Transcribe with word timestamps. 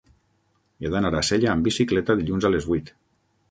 He 0.85 0.91
d'anar 0.95 1.11
a 1.19 1.21
Sella 1.27 1.53
amb 1.53 1.69
bicicleta 1.69 2.17
dilluns 2.23 2.49
a 2.51 2.55
les 2.57 2.69
vuit. 2.73 2.93